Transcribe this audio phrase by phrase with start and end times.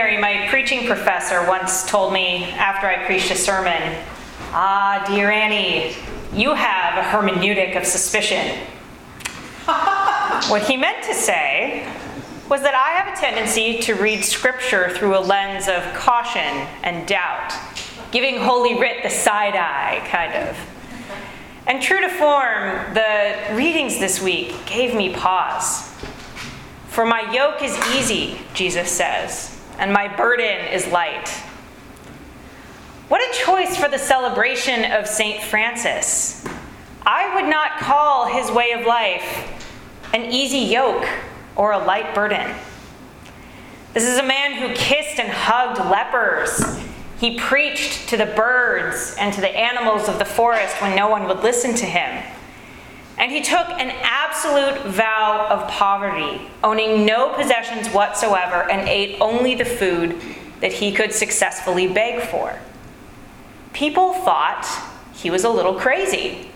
[0.00, 3.98] seminary, my preaching professor once told me after I preached a sermon
[4.52, 5.94] Ah, dear Annie,
[6.32, 8.56] you have a hermeneutic of suspicion.
[9.66, 11.86] what he meant to say
[12.48, 17.06] was that I have a tendency to read scripture through a lens of caution and
[17.06, 17.52] doubt,
[18.10, 20.58] giving Holy Writ the side eye, kind of.
[21.66, 25.94] And true to form, the readings this week gave me pause.
[26.88, 31.28] For my yoke is easy, Jesus says, and my burden is light.
[33.08, 35.42] What a choice for the celebration of St.
[35.42, 36.46] Francis.
[37.02, 39.56] I would not call his way of life
[40.12, 41.08] an easy yoke
[41.56, 42.54] or a light burden.
[43.94, 46.78] This is a man who kissed and hugged lepers.
[47.18, 51.26] He preached to the birds and to the animals of the forest when no one
[51.26, 52.22] would listen to him.
[53.20, 59.54] And he took an absolute vow of poverty, owning no possessions whatsoever, and ate only
[59.54, 60.18] the food
[60.60, 62.58] that he could successfully beg for.
[63.74, 64.66] People thought
[65.12, 66.48] he was a little crazy.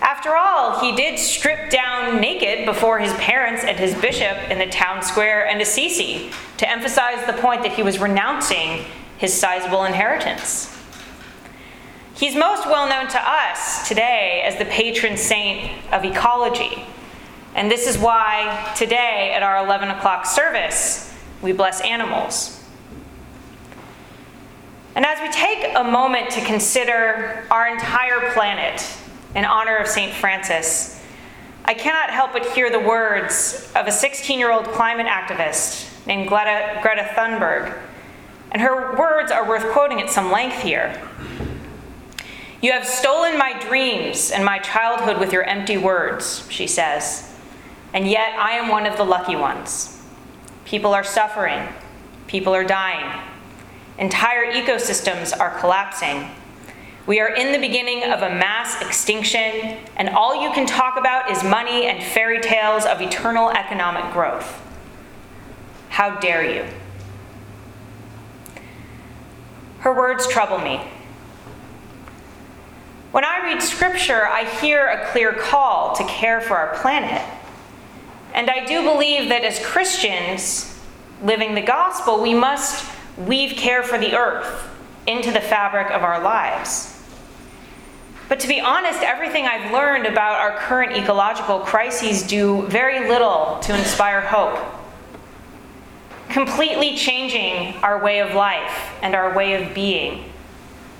[0.00, 4.66] After all, he did strip down naked before his parents and his bishop in the
[4.66, 8.84] town square and Assisi to emphasize the point that he was renouncing
[9.18, 10.71] his sizable inheritance.
[12.14, 16.84] He's most well known to us today as the patron saint of ecology.
[17.54, 22.62] And this is why today at our 11 o'clock service, we bless animals.
[24.94, 28.86] And as we take a moment to consider our entire planet
[29.34, 30.12] in honor of St.
[30.12, 31.02] Francis,
[31.64, 36.28] I cannot help but hear the words of a 16 year old climate activist named
[36.28, 37.78] Greta, Greta Thunberg.
[38.50, 41.00] And her words are worth quoting at some length here.
[42.62, 47.28] You have stolen my dreams and my childhood with your empty words, she says.
[47.92, 50.00] And yet I am one of the lucky ones.
[50.64, 51.68] People are suffering,
[52.28, 53.20] people are dying,
[53.98, 56.30] entire ecosystems are collapsing.
[57.04, 61.32] We are in the beginning of a mass extinction, and all you can talk about
[61.32, 64.62] is money and fairy tales of eternal economic growth.
[65.88, 66.64] How dare you?
[69.80, 70.80] Her words trouble me.
[73.12, 77.22] When I read scripture, I hear a clear call to care for our planet.
[78.32, 80.80] And I do believe that as Christians
[81.22, 84.66] living the gospel, we must weave care for the earth
[85.06, 86.88] into the fabric of our lives.
[88.30, 93.58] But to be honest, everything I've learned about our current ecological crises do very little
[93.64, 94.58] to inspire hope.
[96.30, 100.32] Completely changing our way of life and our way of being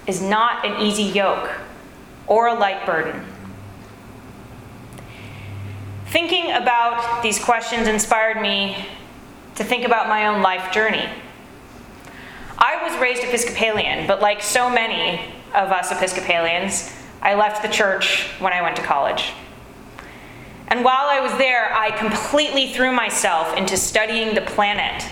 [0.06, 1.50] is not an easy yoke
[2.32, 3.22] or a light burden.
[6.06, 8.88] Thinking about these questions inspired me
[9.56, 11.06] to think about my own life journey.
[12.56, 15.20] I was raised Episcopalian, but like so many
[15.54, 19.32] of us Episcopalians, I left the church when I went to college.
[20.68, 25.06] And while I was there, I completely threw myself into studying the planet.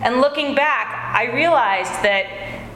[0.00, 2.26] And looking back, I realized that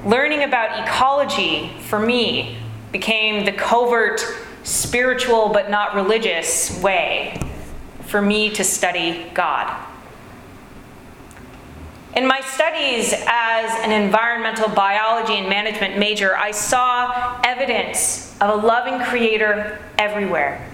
[0.05, 2.59] learning about ecology for me
[2.95, 4.25] became the covert,
[4.63, 7.37] spiritual but not religious way
[8.03, 9.85] for me to study God.
[12.15, 18.65] In my studies as an environmental biology and management major, I saw evidence of a
[18.65, 20.65] loving creator everywhere.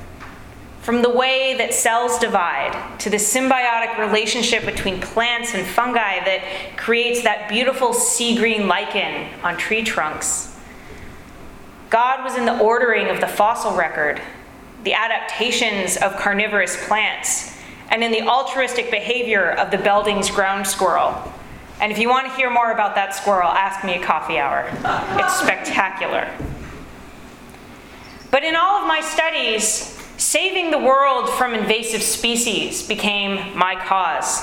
[0.83, 6.43] From the way that cells divide to the symbiotic relationship between plants and fungi that
[6.77, 10.50] creates that beautiful sea green lichen on tree trunks
[11.91, 14.23] God was in the ordering of the fossil record,
[14.85, 17.57] the adaptations of carnivorous plants,
[17.91, 21.21] and in the altruistic behavior of the Belding's ground squirrel.
[21.81, 24.71] And if you want to hear more about that squirrel, ask me a coffee hour.
[25.19, 26.29] It's spectacular.
[28.31, 34.41] But in all of my studies, saving the world from invasive species became my cause.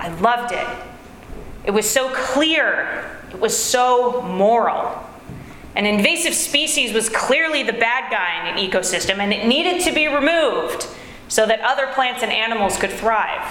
[0.00, 0.66] I loved it.
[1.64, 5.06] It was so clear, it was so moral.
[5.74, 9.92] An invasive species was clearly the bad guy in an ecosystem, and it needed to
[9.92, 10.86] be removed
[11.28, 13.46] so that other plants and animals could thrive.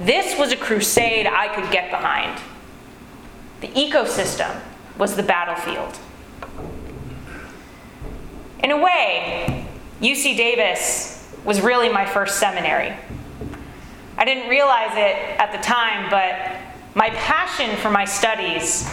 [0.00, 2.40] This was a crusade I could get behind.
[3.60, 4.60] The ecosystem
[4.98, 5.96] was the battlefield.
[8.64, 9.68] In a way,
[10.00, 12.92] UC Davis was really my first seminary.
[14.16, 18.88] I didn't realize it at the time, but my passion for my studies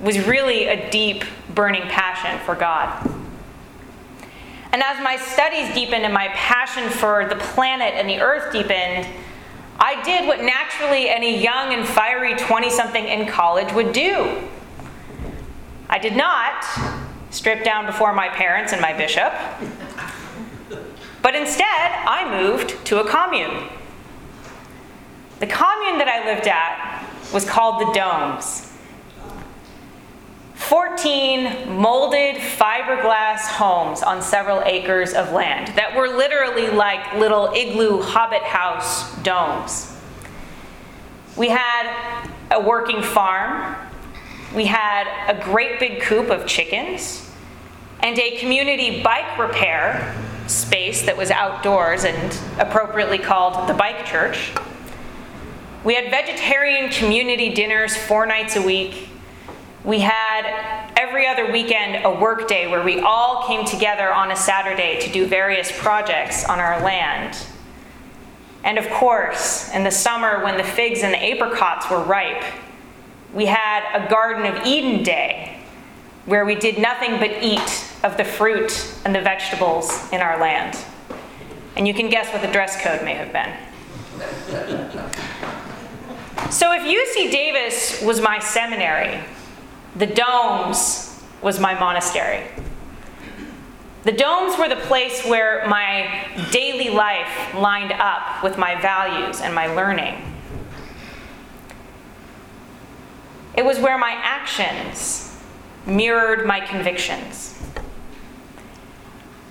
[0.00, 3.10] was really a deep, burning passion for God.
[4.72, 9.06] And as my studies deepened and my passion for the planet and the earth deepened,
[9.78, 14.36] I did what naturally any young and fiery 20 something in college would do.
[15.88, 16.64] I did not
[17.30, 19.32] strip down before my parents and my bishop,
[21.22, 23.68] but instead I moved to a commune.
[25.38, 28.75] The commune that I lived at was called the Domes.
[30.56, 38.00] 14 molded fiberglass homes on several acres of land that were literally like little igloo
[38.00, 39.94] hobbit house domes.
[41.36, 43.76] We had a working farm,
[44.54, 47.30] we had a great big coop of chickens,
[48.00, 50.16] and a community bike repair
[50.46, 54.52] space that was outdoors and appropriately called the bike church.
[55.84, 59.10] We had vegetarian community dinners four nights a week
[59.86, 64.36] we had every other weekend a work day where we all came together on a
[64.36, 67.38] Saturday to do various projects on our land.
[68.64, 72.42] And of course, in the summer when the figs and the apricots were ripe,
[73.32, 75.60] we had a Garden of Eden day
[76.24, 80.76] where we did nothing but eat of the fruit and the vegetables in our land.
[81.76, 83.52] And you can guess what the dress code may have been.
[86.50, 89.22] so if UC Davis was my seminary,
[89.96, 92.46] the domes was my monastery.
[94.04, 99.54] The domes were the place where my daily life lined up with my values and
[99.54, 100.22] my learning.
[103.56, 105.36] It was where my actions
[105.86, 107.58] mirrored my convictions.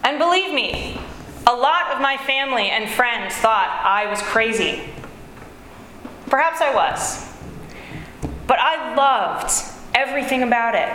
[0.03, 1.01] And believe me,
[1.47, 4.83] a lot of my family and friends thought I was crazy.
[6.27, 7.27] Perhaps I was.
[8.47, 9.74] But I loved
[10.05, 10.91] everything about it.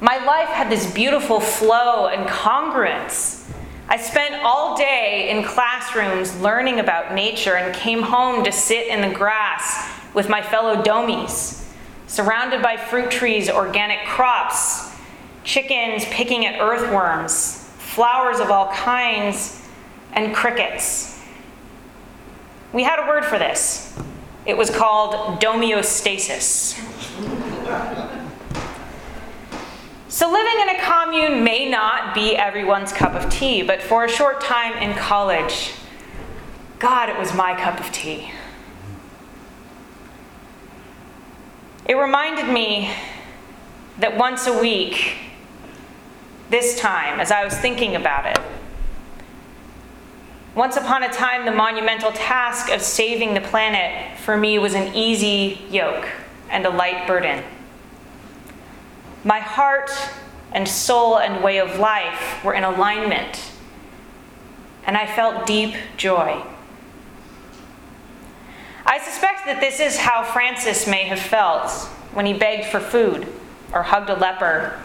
[0.00, 3.50] My life had this beautiful flow and congruence.
[3.88, 9.00] I spent all day in classrooms learning about nature and came home to sit in
[9.00, 11.64] the grass with my fellow domies,
[12.06, 14.92] surrounded by fruit trees, organic crops,
[15.44, 19.62] chickens picking at earthworms, flowers of all kinds,
[20.12, 21.20] and crickets.
[22.72, 23.96] We had a word for this.
[24.44, 26.78] It was called domiostasis.
[30.08, 34.08] So, living in a commune may not be everyone's cup of tea, but for a
[34.08, 35.72] short time in college,
[36.78, 38.30] God, it was my cup of tea.
[41.86, 42.90] It reminded me
[43.98, 45.16] that once a week,
[46.50, 48.38] this time, as I was thinking about it,
[50.54, 54.94] once upon a time, the monumental task of saving the planet for me was an
[54.94, 56.08] easy yoke
[56.48, 57.44] and a light burden.
[59.26, 59.90] My heart
[60.52, 63.50] and soul and way of life were in alignment,
[64.86, 66.44] and I felt deep joy.
[68.86, 71.72] I suspect that this is how Francis may have felt
[72.12, 73.26] when he begged for food,
[73.72, 74.80] or hugged a leper,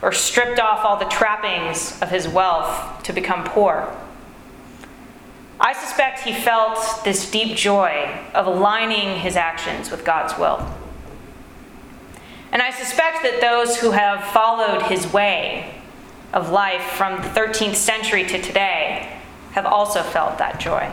[0.00, 3.94] or stripped off all the trappings of his wealth to become poor.
[5.60, 10.66] I suspect he felt this deep joy of aligning his actions with God's will.
[12.56, 15.74] And I suspect that those who have followed his way
[16.32, 19.20] of life from the 13th century to today
[19.52, 20.90] have also felt that joy.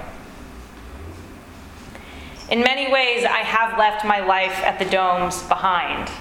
[2.51, 6.11] In many ways, I have left my life at the domes behind.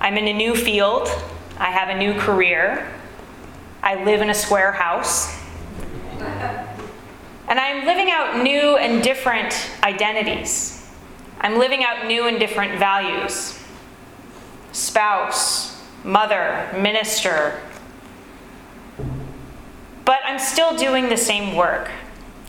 [0.00, 1.06] I'm in a new field,
[1.58, 2.90] I have a new career,
[3.82, 5.38] I live in a square house,
[6.18, 10.82] and I'm living out new and different identities.
[11.42, 13.60] I'm living out new and different values
[14.74, 17.60] spouse, mother, minister.
[20.04, 21.90] But I'm still doing the same work.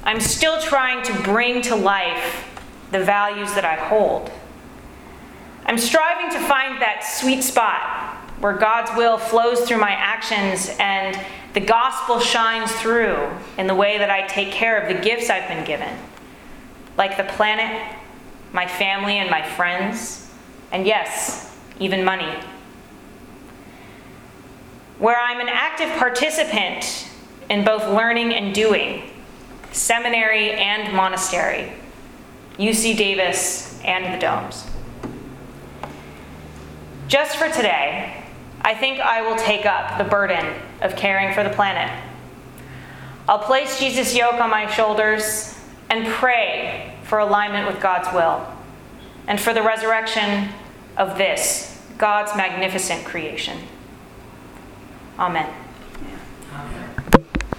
[0.03, 2.59] I'm still trying to bring to life
[2.91, 4.31] the values that I hold.
[5.65, 11.19] I'm striving to find that sweet spot where God's will flows through my actions and
[11.53, 15.47] the gospel shines through in the way that I take care of the gifts I've
[15.47, 15.97] been given,
[16.97, 17.95] like the planet,
[18.51, 20.29] my family, and my friends,
[20.71, 22.33] and yes, even money.
[24.97, 27.07] Where I'm an active participant
[27.49, 29.03] in both learning and doing,
[29.71, 31.73] seminary and monastery,
[32.57, 34.65] UC Davis and the Domes.
[37.07, 38.23] Just for today,
[38.61, 41.91] I think I will take up the burden of caring for the planet.
[43.27, 48.47] I'll place Jesus' yoke on my shoulders and pray for alignment with God's will
[49.27, 50.49] and for the resurrection
[50.97, 53.59] of this, God's magnificent creation.
[55.17, 55.64] Amen.